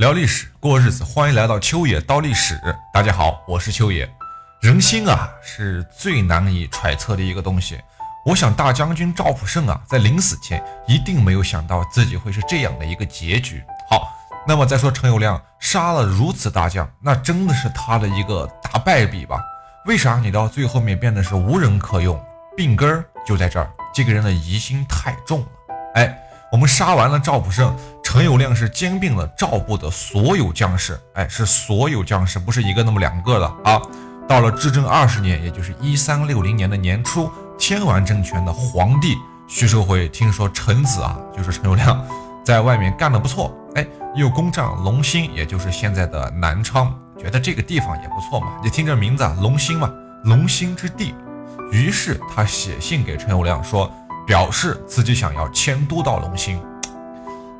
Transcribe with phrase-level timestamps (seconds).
[0.00, 2.58] 聊历史，过日子，欢迎来到秋野刀历史。
[2.90, 4.10] 大家好，我是秋野。
[4.62, 7.78] 人心啊，是最难以揣测的一个东西。
[8.24, 13.62] 我想大将军赵普胜啊，在临死前一定没有想到自己会是这样的一个结局。
[13.90, 14.08] 好，
[14.48, 19.38] 那么再说陈友谅杀了如此大将，那真的是他的一个大败笔吧？
[19.84, 22.18] 为啥你到最后面变得是无人可用？
[22.56, 25.46] 病根儿就在这儿，这个人的疑心太重了。
[25.96, 26.18] 哎，
[26.50, 27.76] 我们杀完了赵普胜。
[28.12, 33.80] 陈友谅是兼并了赵部的所有将士，哎，是所有将士，不是一个那么两个的啊。
[34.26, 39.14] 到了至正二十年，也就是一三六零年的年初，天完政权的皇帝
[39.46, 41.96] 徐寿辉听说臣子啊，就是陈友谅，
[42.44, 48.48] 在外面干得不错，哎，又攻占龙兴，也就是现在的南昌，觉得这个地方也不错嘛。
[48.60, 49.88] 你听这名字，啊，龙兴嘛，
[50.24, 51.14] 龙兴之地。
[51.70, 53.88] 于是他写信给陈友谅说，
[54.26, 56.60] 表示自己想要迁都到龙兴。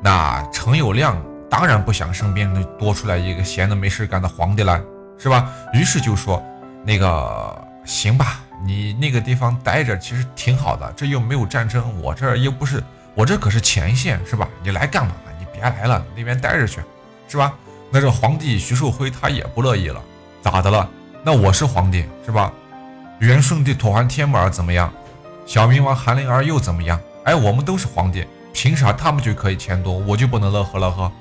[0.01, 1.15] 那陈友谅
[1.49, 4.81] 当然不想身边多出来一个闲的没事干的皇帝了，
[5.17, 5.49] 是吧？
[5.73, 6.43] 于是就说
[6.83, 14.47] ：“那个行吧，你那个地方待着其实挺好的，这又没有战争，我这又不是，我这可是前线，是吧？
[14.63, 15.13] 你来干嘛？
[15.39, 16.81] 你别来了，那边待着去，
[17.27, 17.53] 是吧？”
[17.93, 20.01] 那这皇帝徐寿辉他也不乐意了，
[20.41, 20.89] 咋的了？
[21.23, 22.51] 那我是皇帝，是吧？
[23.19, 24.91] 元顺帝妥欢天目儿怎么样？
[25.45, 26.99] 小明王韩林儿又怎么样？
[27.25, 28.25] 哎，我们都是皇帝。
[28.61, 31.11] 凭啥他们就可以迁都，我就不能乐呵乐呵，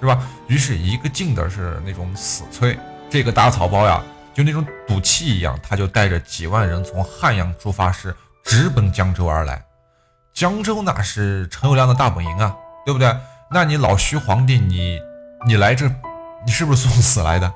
[0.00, 0.20] 是吧？
[0.48, 2.76] 于是一个劲的是那种死催，
[3.08, 4.02] 这个大草包呀，
[4.34, 8.12] 就那种赌气一样，他就带着几万人从汉阳出发时
[8.44, 9.62] 直奔江州而来。
[10.34, 13.16] 江州那是陈友谅的大本营啊，对不对？
[13.48, 14.98] 那你老徐皇帝，你
[15.46, 15.88] 你来这，
[16.44, 17.54] 你是不是送死来的？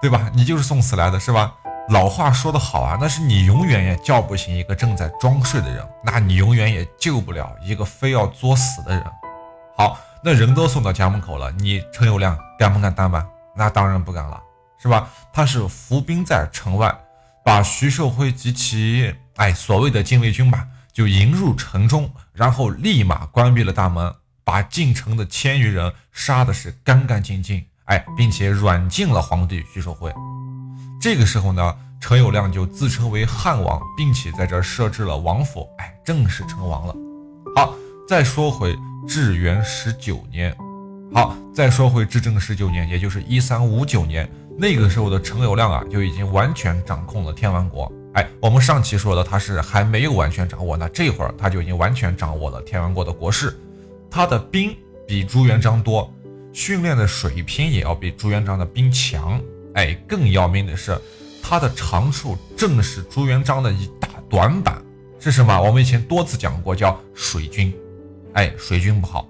[0.00, 0.30] 对吧？
[0.32, 1.52] 你就是送死来的，是吧？
[1.90, 9.04] 老话说得好啊，那是你永远也叫不醒一个正在装睡的人，那你永远也救不了一个非要作死的人。
[9.76, 13.26] 好，那人都送到家门口了，你陈友谅敢不敢担吧？
[13.56, 14.40] 那当然不敢了，
[14.80, 15.08] 是吧？
[15.32, 16.94] 他是伏兵在城外，
[17.44, 23.72] 把徐寿辉及其哎所谓的禁卫军吧，就迎入城中，然后立马关闭了。
[23.72, 29.20] 大门，把进城的千余人杀的是干干净净，哎，并且软禁了。
[29.20, 30.14] 皇帝徐寿辉。
[31.00, 36.94] 这个时候呢，陈友谅就自称为汉王，并且在这儿设置了王府，哎，正式称王了。
[37.56, 37.74] 好，
[38.06, 38.76] 再说回
[39.08, 40.54] 至元十九年，
[41.14, 47.90] 好，再说回至正十九年，也就是一三五九年，那个时候的陈友谅啊，就已经完全掌控了天完国。
[48.12, 53.58] 哎，我们上期说的他是还没有完全掌握，那这会儿他就已经完全掌握了天完国的国势。
[54.10, 54.76] 他的兵
[55.08, 56.12] 比朱元璋多，
[56.52, 59.40] 训练的水平也要比朱元璋的兵强。
[59.74, 60.98] 哎，更要命的是，
[61.42, 64.82] 他的长处正是朱元璋的一大短板，
[65.18, 65.60] 是什么？
[65.60, 67.72] 我们以前多次讲过，叫水军。
[68.34, 69.28] 哎，水军不好。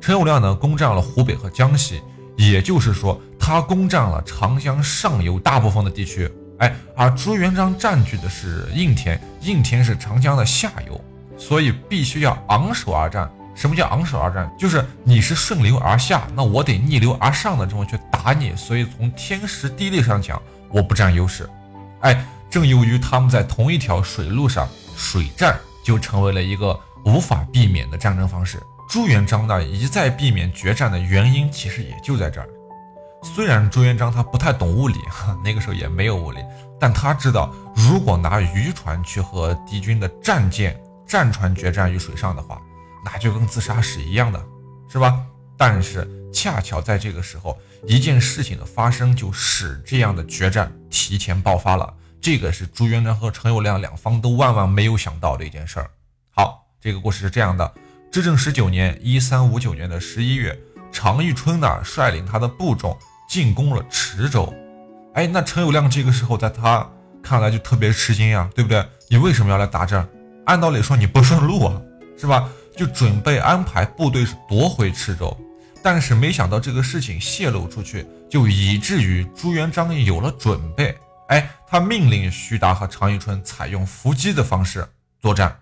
[0.00, 2.00] 陈友谅呢，攻占了湖北和江西，
[2.36, 6.30] 也就是说，他攻占了长江上游大部分的地区。
[6.58, 11.00] 哎，而朱元璋占据的是应天，应天是长江的下游，
[11.36, 13.30] 所以必须要昂首而战。
[13.54, 14.50] 什么叫昂首而战？
[14.58, 18.54] 就是你是顺流而下，那我得逆流而上的这么去打你。
[18.56, 20.40] 所以从天时地利上讲，
[20.70, 21.48] 我不占优势。
[22.00, 28.58] 哎，正由于他们在同一条水路上，水战就成为了一个无法避免的战争方式。
[28.88, 32.48] 朱元璋呢一再避免决战的原因，其实也就在这儿。
[33.22, 34.98] 虽然朱元璋他不太懂物理，
[35.44, 36.40] 那个时候也没有物理，
[36.80, 40.76] 但他知道，如果拿渔船去和敌军的战舰、
[41.06, 42.60] 战船决战于水上的话。
[43.04, 44.44] 那就跟自杀是一样的，
[44.88, 45.20] 是吧？
[45.56, 51.94] 但是恰巧在这个时候，一件事情的发生，就使这样的决战提前爆发了。
[52.20, 55.90] 这个是朱元璋和陈友谅两方都万万没有想到的一件事儿。
[56.30, 57.74] 好，这个故事是这样的：
[58.10, 60.56] 至正十九年（一三五九年的十一月），
[60.92, 62.96] 常遇春呢率领他的部众
[63.28, 64.52] 进攻了池州。
[65.14, 66.88] 哎，那陈友谅这个时候在他
[67.22, 68.84] 看来就特别吃惊呀，对不对？
[69.08, 70.08] 你为什么要来打这？
[70.46, 71.80] 按道理说你不顺路啊，
[72.16, 72.48] 是吧？
[72.76, 75.36] 就准备安排部队是夺回池州，
[75.82, 80.96] 但是没想到这个事情泄露出去，就以至于朱元璋有了准备。
[81.28, 84.86] 哎，他命令徐达和常遇春采用伏击的方式
[85.20, 85.56] 作战。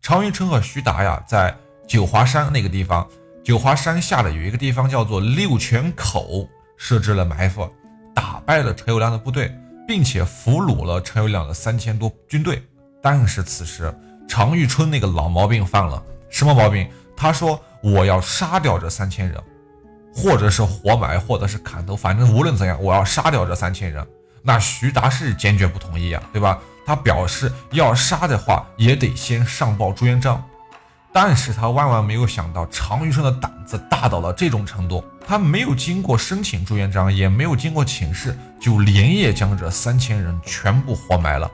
[0.00, 1.56] 常遇春和徐达呀，在
[1.88, 3.08] 九华山那个地方，
[3.44, 7.68] 九华山下的有一个地方叫做六泉口，设置了埋伏，
[8.14, 9.52] 打败了陈友谅的部队，
[9.86, 12.62] 并且俘虏了陈友谅的三千多军队。
[13.00, 13.92] 但是此时
[14.28, 16.02] 常遇春那个老毛病犯了。
[16.32, 16.88] 什么毛病？
[17.16, 19.40] 他说我要杀掉这三千人，
[20.12, 24.04] 或者是活埋，或者是砍头，反正无论怎样，我要杀掉这三千人。
[24.42, 26.58] 那徐达是坚决不同意啊，对吧？
[26.84, 30.42] 他表示要杀的话，也得先上报朱元璋。
[31.12, 35.04] 但是他万万没有想到，常遇春的胆子大到了这种程度。
[35.24, 41.48] 他没有经过申请朱元璋，也没有经过请示，就连夜将这三千人全部活埋了。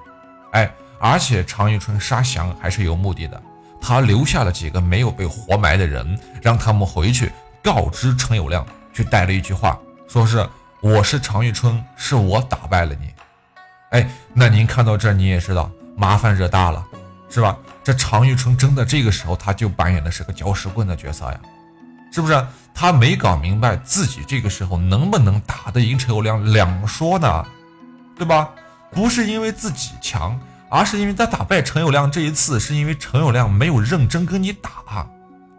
[0.53, 3.43] 哎，而且常遇春杀降还是有目的的，
[3.81, 7.33] 他留下了几个没有被活埋的人，让他们回去
[7.63, 9.79] 告知陈友谅，就带了一句话，
[10.09, 10.47] 说是
[10.81, 13.11] 我是常遇春，是我打败了你。
[13.91, 16.85] 哎，那您看到这，你也知道麻烦惹大了，
[17.31, 17.57] 是吧？
[17.83, 21.41] 这常遇春真的这个时候他就扮演的是个搅屎棍的角色呀，
[22.13, 22.47] 是不是？
[22.75, 27.45] 他没搞明白自己这个时候能不能打得赢陈友谅两说呢，
[28.17, 28.51] 对吧？
[28.93, 30.39] 不是因为自己强，
[30.71, 35.09] 而是因为他打败陈友谅这一次是因为陈友谅没有认真跟你打。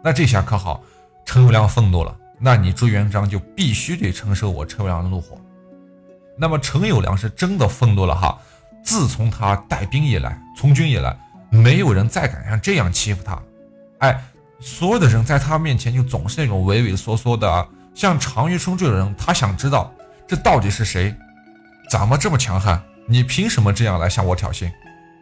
[0.02, 0.82] 那这下可好，
[1.24, 5.36] 陈友谅愤怒了，那你朱元璋就必须得承受我陈友谅的怒火。
[6.38, 8.38] 那么陈友谅是真的愤怒了哈，
[8.82, 11.18] 自从他带兵以来，从军以来，
[11.50, 13.40] 没有人再敢像这样欺负他，
[13.98, 14.24] 哎。
[14.62, 19.90] 所有的人在他面前就总是那种畏畏缩缩的，像常遇春这种人，他想知道
[20.28, 21.16] 这到底是谁，
[21.90, 22.78] 怎么这么强悍？
[23.06, 24.70] 你凭什么这样来向我挑衅，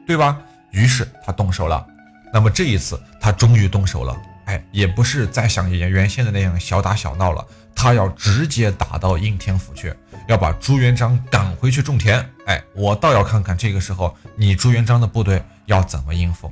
[0.08, 0.40] 对吧？
[0.72, 1.86] 于是他动手了。
[2.32, 4.16] 那么这一次他终于动手了，
[4.46, 9.94] 哎，也不是再像原原先的那样小打小闹了，他要直接打到应天府去，
[10.26, 12.18] 要把朱元璋赶回去种田。
[12.46, 16.50] 哎，我倒要看看这个时候你朱元璋的部队要怎么应付。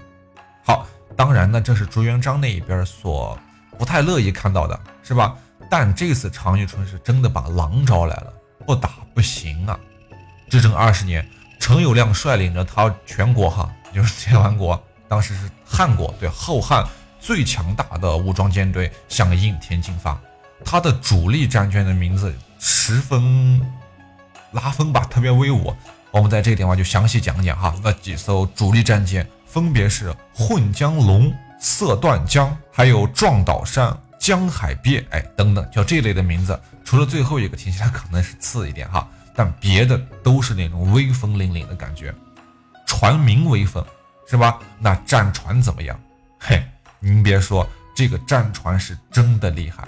[0.62, 0.86] 好。
[1.16, 3.38] 当然呢，这是朱元璋那一边所
[3.78, 5.34] 不太乐意看到的，是吧？
[5.70, 8.30] 但这次常遇春是真的把狼招来了，
[8.66, 9.80] 不打不行啊！
[10.50, 11.26] 至正二十年，
[11.58, 16.86] 陈友谅率领着他全国哈，就是 天完国，当时是汉国对后汉
[17.20, 20.18] 最强大的武装舰队向应天进发。
[20.64, 23.60] 他的主力战舰的名字十分
[24.52, 25.74] 拉风吧，特别威武。
[26.10, 29.26] 我们在这个地方就详细讲讲哈，那几艘主力战舰。
[29.46, 36.60] 分别是混江龙、色断江，还有撞岛山、江海鳖，哎，等等，叫这类的名字。
[36.84, 42.12] 除了最后一个听起来可能是次一点哈，但别的都是那种威风凛凛的感觉。
[42.86, 43.84] 船名威风，
[44.26, 44.58] 是吧？
[44.80, 46.00] 那战船怎么样？
[46.40, 46.64] 嘿，
[46.98, 49.86] 您别说，这个战船是真的厉害。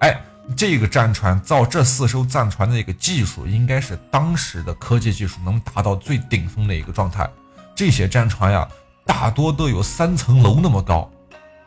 [0.00, 0.20] 哎，
[0.56, 7.26] 这个战船造这四艘战船的一个技术，应该是当时的科技技术能达到最顶峰的一个状态。
[7.74, 8.68] 这些战船呀。
[9.04, 11.10] 大多都有三层楼那么高，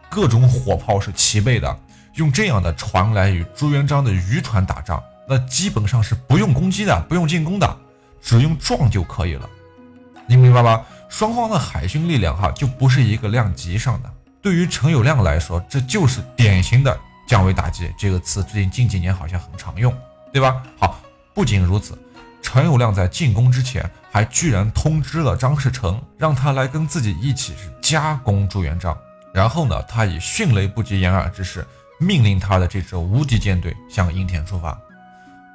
[0.09, 1.79] 各种火炮是齐备的。
[2.13, 7.77] 用这样的船来与朱元璋的渔船打仗，那基本上是不用攻击的，不用进攻的，
[8.22, 9.50] 只用撞就可以了。
[10.27, 10.83] 你明白吗？
[11.10, 14.12] 双方的海军力量哈，就不是一个量级上的。
[14.42, 19.95] 对于陈友谅来说，这就是典型的降维打击这个词，最近近几年好像很常用，
[20.33, 20.62] 对吧？
[20.77, 21.00] 好，
[21.33, 21.98] 不仅如此。
[22.42, 28.95] 陈友谅在进攻之前，还居然通知了张士诚，让他来跟自己一起是夹攻朱元璋。
[29.33, 31.66] 然后呢，他以迅雷不及掩耳之势，
[32.00, 34.80] 命令他的这支无敌舰队向应天出发。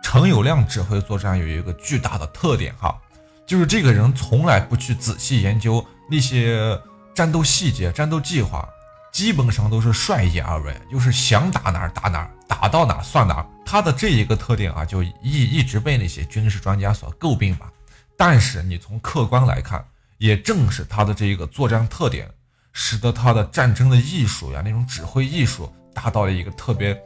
[0.02, 2.98] 陈友谅指挥作战有一个巨大的特点哈，
[3.46, 6.80] 就是这个人从来不去仔细研究那些
[7.14, 8.68] 战斗细节、战斗计划。
[9.12, 13.46] 基本上都是率意而为，就是想打哪儿打哪儿，打到哪儿算哪儿。
[13.66, 17.72] 他的这一个特点啊，就一一直被那些军事专家所诟病吧。
[18.16, 19.84] 但是你从客观来看，
[20.18, 22.30] 也正是他的这一个作战特点，
[22.72, 26.96] 使得他的战争的艺术呀，那种指挥艺术达到了一个特别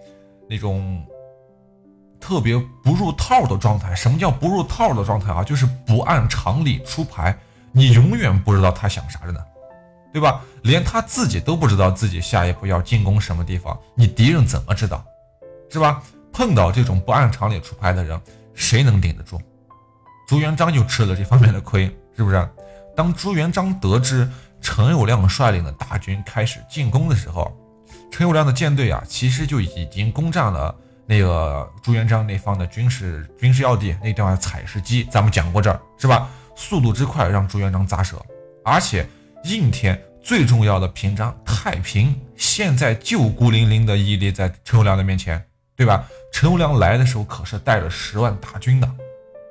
[0.47, 1.03] 那种
[2.25, 3.95] 特别不入套的状态。
[3.95, 5.45] 什么叫不入套的状态啊？
[5.45, 7.37] 就是不按常理出牌，
[7.71, 9.41] 你永远不知道他想啥着呢。
[10.11, 10.41] 对吧？
[10.63, 15.05] 连他自己都不知道自己下一步要进攻什么地方，你敌人怎么知道？
[15.69, 16.03] 是吧？
[16.33, 18.19] 碰到这种不按常理出牌的人，
[18.55, 19.39] 谁能顶得住？
[20.27, 21.85] 朱元璋就吃了这方面的亏，
[22.17, 22.49] 是不是？
[22.97, 24.27] 当朱元璋得知
[24.63, 27.55] 陈友谅率领的大军开始进攻的时候，
[28.11, 30.75] 陈友谅的舰队啊，其实就已经攻占了
[31.07, 36.29] 那个朱元璋那方的军事军事要地，那地方采石矶，咱们讲过这儿，是吧？
[36.57, 38.25] 速度之快让朱元璋咂舌，
[38.65, 39.07] 而且。
[39.47, 45.45] 应天最重要的屏障太平，现在就孤零零的屹立在陈友谅的面前，
[45.77, 46.03] 对吧？
[46.33, 48.91] 陈友谅来的时候可是带着十万大军的，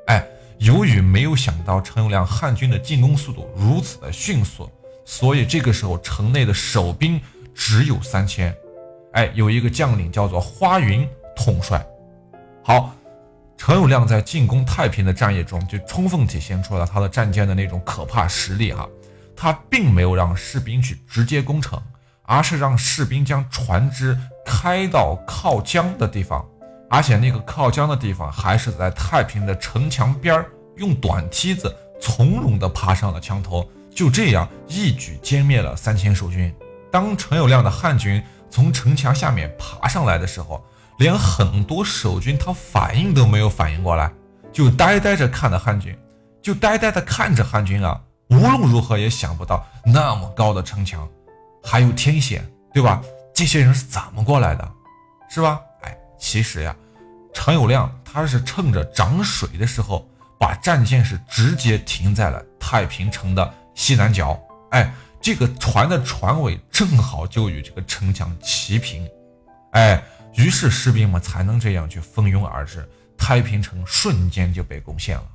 [0.07, 0.25] 哎，
[0.57, 4.67] 由于没有想到陈友谅汉军的进攻速度如此的迅速，
[5.05, 7.22] 所以这个时候城内的守兵
[7.53, 8.51] 只有三千，
[9.12, 11.07] 哎，有一个将领叫做花云
[11.43, 11.85] 统帅。
[12.63, 12.95] 好，
[13.57, 18.88] 陈友谅在进攻太平的战役中就充分体现出了他的战舰的那种可怕实力哈。
[19.35, 21.81] 他并没有让士兵去直接攻城，
[22.21, 26.45] 而是让士兵将船只开到靠江的地方，
[26.89, 30.45] 而且那个靠江的地方还是在太平的城墙边儿，
[30.77, 36.53] 用短梯子从容地爬上了墙头，就这样一举歼灭了三千守军。
[36.89, 40.63] 当陈友谅的汉军从城墙下面爬上来的时候，
[40.97, 44.12] 连很多守军他反应都没有反应过来，
[44.51, 45.97] 就呆呆着看着汉军，
[46.41, 48.00] 就呆呆的看着汉军啊。
[48.29, 51.07] 无论如何也想不到那么高的城墙，
[51.63, 53.01] 还有天险，对吧？
[53.33, 54.71] 这些人是怎么过来的，
[55.29, 55.59] 是吧？
[55.81, 56.75] 哎，其实呀，
[57.33, 60.07] 陈友谅他是趁着涨水的时候，
[60.39, 64.39] 把战舰是直接停在了太平城的西南角。
[64.71, 69.07] 哎，这个船的船尾正好就与这个城墙齐平。
[69.71, 70.01] 哎，
[70.36, 72.88] 于是士兵们才能这样去蜂拥而至，
[73.18, 75.28] 太平城瞬间就被攻陷了。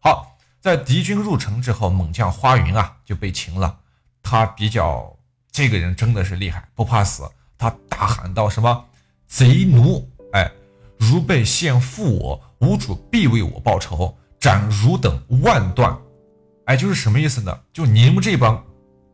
[0.00, 0.30] 好。
[0.64, 3.80] 在敌军入城之后，猛将花云啊就被擒了。
[4.22, 5.14] 他比较
[5.52, 7.30] 这个人真的是厉害，不怕死。
[7.58, 8.86] 他大喊道：“什么
[9.26, 10.10] 贼奴！
[10.32, 10.50] 哎，
[10.96, 15.94] 如被陷负我，吾主必为我报仇，斩汝等万段。”
[16.64, 17.60] 哎，就是什么意思呢？
[17.70, 18.64] 就你们这帮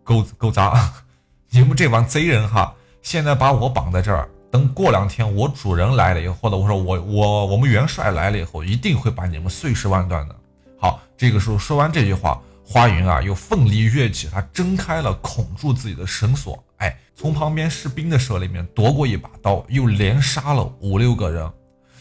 [0.05, 1.03] 狗狗杂，
[1.51, 2.73] 你们这帮贼人哈，
[3.03, 10.35] 现在把我绑在这儿，等过两天我主人来了以后，或者我说我我我们元帅来了以后，一定会把你们碎尸万段的。
[10.79, 21.51] 好，这个时候说完这句话，花云啊又奋力跃起，他挣开了捆住自己的绳索，哎，从旁边士兵的手里面夺过一把刀，又连杀了五六个人。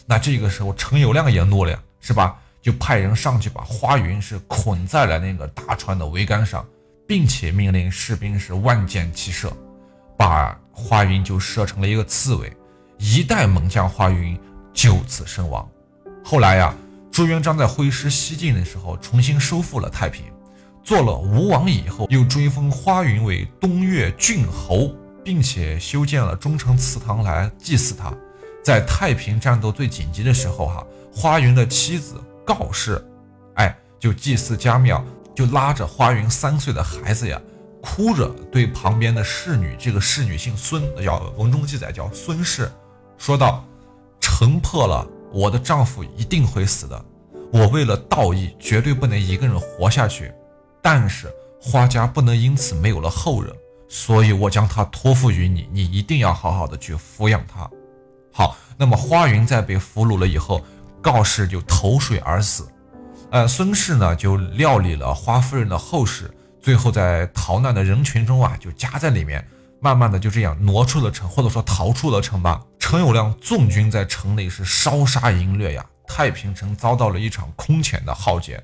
[0.05, 2.37] 那这个时候陈友谅也怒了，是吧？
[2.61, 6.65] 就派人上去把花云是捆在了那个大船的桅杆上，
[7.07, 9.49] 并且命令士兵是万箭齐射，
[10.17, 12.51] 把花云就射成了一个刺猬。
[12.97, 14.39] 一代猛将花云
[14.73, 15.67] 就此身亡。
[16.23, 16.73] 后来呀。
[17.11, 20.25] 朱元璋在挥师西进的时候，重新收复了太平，
[20.83, 24.93] 做了吴王以后，又追封花云为东岳郡侯，
[25.25, 28.13] 并且修建了忠诚祠堂来祭祀他。
[28.63, 33.03] 在太平战斗最紧急的时候，哈，花云的妻子告氏，
[33.55, 35.03] 哎，就祭祀家庙，
[35.35, 37.41] 就拉着花云三岁的孩子呀，
[37.81, 42.71] 哭着对旁边的侍女，这个侍女姓孙，叫文中记载叫孙氏，
[43.17, 43.65] 说道
[44.19, 47.05] ：“城破了，我的丈夫一定会死的。”
[47.51, 50.31] 我为了道义，绝对不能一个人活下去。
[50.81, 53.53] 但是花家不能因此没有了后人，
[53.87, 57.69] 所以我将他托付于你，你一定要好好的去抚养他。
[58.31, 60.61] 好，那么花云在被俘虏了以后，
[61.01, 62.67] 告示就投水而死。
[63.31, 66.31] 呃，孙氏呢就料理了花夫人的后事，
[66.61, 69.45] 最后在逃难的人群中啊就夹在里面，
[69.79, 72.61] 慢慢的就这样挪出了城，或者说逃出了城吧。
[72.79, 75.85] 陈友谅纵军在城内是烧杀淫掠呀。
[76.07, 78.61] 太平城遭到了一场空前的浩劫。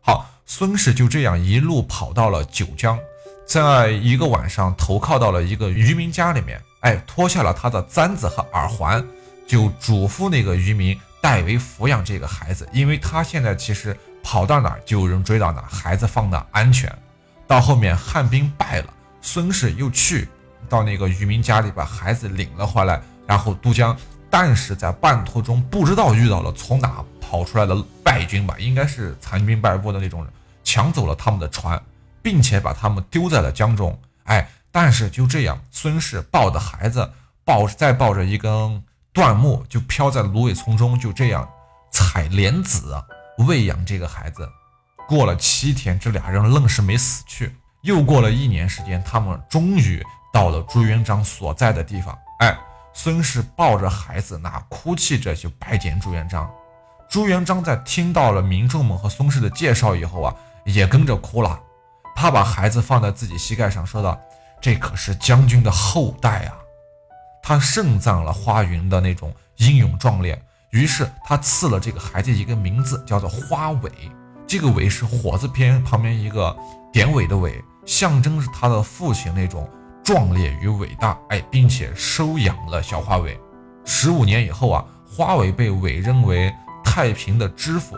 [0.00, 2.98] 好，孙氏就这样一路跑到了九江，
[3.46, 6.60] 在一个晚上投靠到了一个渔民家里面。
[6.80, 9.04] 哎，脱下了他的簪子和耳环，
[9.46, 16.92] 就嘱咐那个渔民代为抚养这个孩子，因为他现在其实跑到哪就有人追到哪，孩子放的安全。
[17.48, 20.28] 到后面汉兵败了，孙氏又去
[20.68, 23.96] 到那个渔民家里把孩子领了回来，然后渡江。
[24.30, 27.74] 但是在半途中，不知道遇到了从哪跑出来的
[28.04, 30.30] 败军吧，应该是残兵败部的那种人，
[30.62, 31.82] 抢走了他们的船，
[32.20, 33.98] 并且把他们丢在了江中。
[34.24, 37.10] 哎，但是就这样，孙氏抱着孩子，
[37.46, 41.48] 抱再抱着一根断木，就飘在芦苇丛中，就这样
[41.90, 43.02] 采莲子
[43.38, 44.46] 喂养这个孩子。
[45.08, 47.56] 过了七天，这俩人愣是没死去。
[47.80, 52.16] 又过了一年时间，他们终于到了朱元璋所在的地方。
[52.40, 52.56] 哎。
[52.94, 56.50] 孙氏抱着孩子，那哭泣着就拜见朱元璋。
[57.08, 60.34] 朱元璋在听到了民众们和孙氏的介绍以后啊，
[60.64, 61.60] 也跟着哭了。
[62.16, 64.20] 他把孩子放在自己膝盖上，说道
[64.60, 66.56] ：“这可是将军的后代啊！”
[67.40, 73.92] 他盛赞了花云的那种英勇壮烈，于是他赐了这个孩子一个名字，叫做花伟。
[74.48, 76.56] 这个伟是火字边旁边一个
[76.90, 79.68] 典韦的韦，象征是他的父亲那种。
[80.02, 83.38] 壮烈与伟大，哎，并且收养了小花伟。
[83.84, 86.50] 十五年以后啊，花伟被委任为
[86.82, 87.94] 太平的知府。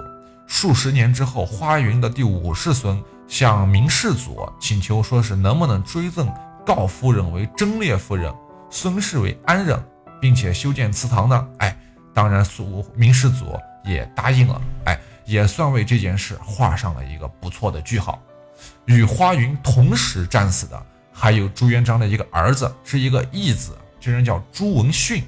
[0.49, 6.29] 数十年之后，花云的第五世孙向明世祖请求，说是能不能追赠
[6.67, 8.35] 告夫人为贞烈夫人，
[8.71, 9.81] 孙氏为安人，
[10.21, 11.49] 并且修建祠堂呢？
[11.59, 11.79] 哎，
[12.13, 14.61] 当然，苏明世祖也答应了。
[14.87, 14.99] 哎，
[15.31, 18.21] 也算为这件事画上了一个不错的句号。
[18.87, 20.87] 与花云同时战死的。
[21.13, 25.23] 还有朱元璋的一个儿子，是一个义子，这人叫朱文训。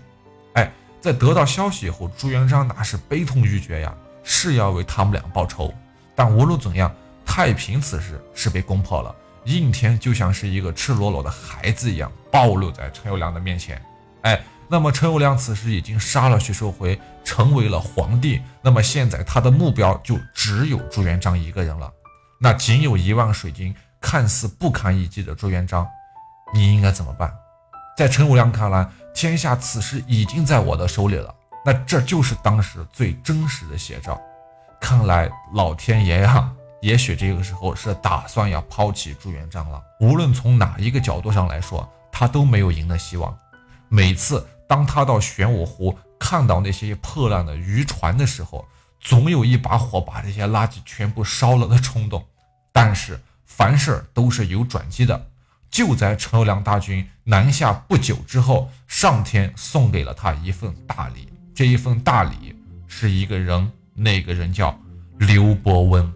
[0.54, 5.74] 哎，在得到消息以后，朱元璋那是悲痛欲绝呀，是要为他们俩报仇。
[6.14, 6.90] 但无论怎样，
[7.26, 13.78] 太平此时是被攻破了，应天就像是一个赤裸裸的孩子一样暴露在陈友谅的面前。
[14.22, 14.40] 哎，
[14.72, 18.40] 那么陈友谅此时已经杀了徐寿辉，成为了皇帝。
[18.62, 21.92] 那么现在他的目标就只有朱元璋一个人了。
[22.40, 23.72] 那仅有一万水军。
[24.04, 25.86] 看似不堪一击的朱元璋，
[26.52, 27.32] 你应该怎么办？
[27.96, 31.32] 在陈友谅看来，天下此时已经在我的手里了。
[31.64, 34.20] 那这就是当时最真实的写照。
[34.80, 36.50] 看来老天爷呀，
[36.80, 39.80] 也许这个时候是打算要抛弃朱元璋了。
[40.00, 43.32] 无论从哪一个角度上来说，他都没有赢的希望。
[43.88, 48.66] 每次当他到玄武湖看到那些破烂的渔船的时候，
[48.98, 52.24] 总有一把火把这些垃圾全部烧了的冲动。
[52.72, 55.26] 但是凡事都是有转机的。
[55.70, 61.30] 就在陈友谅大军南下不久之后，上天送给了他一份大礼。
[61.54, 62.56] 这一份大礼
[62.88, 64.80] 是一个人，那个人叫
[65.18, 66.10] 刘伯温。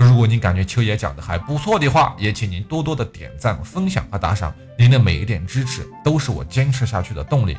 [0.00, 4.50] 如果您感觉秋爷讲的还不错的话，也请您多多的点赞、分享和打赏。
[4.78, 7.54] 您的每一点支持都是我坚持下去的动力。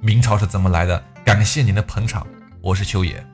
[0.00, 1.00] 明朝是怎么来的？
[1.24, 2.26] 感谢您的捧场，
[2.60, 3.24] 我是秋野。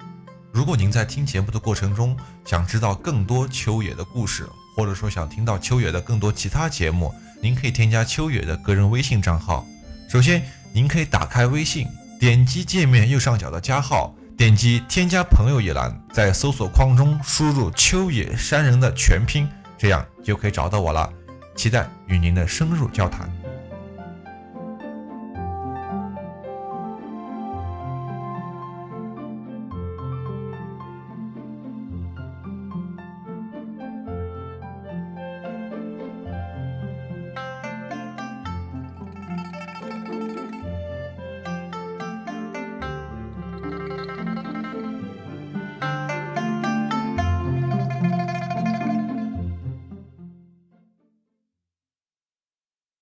[0.52, 2.14] 如果您在听节目的过程中
[2.44, 9.66] 想知道更多秋野的故事，或者说想听到秋野的更多其他节目，您可以添加秋野的个人微信账号。
[10.10, 10.42] 首先，
[10.74, 11.88] 您可以打开微信，
[12.20, 21.10] 点击界面右上角的加号，点击添加朋友一栏，在搜索框中输入“秋野山人”的全拼，这样就可以找到我了。
[21.54, 23.32] 期待与您的深入交谈。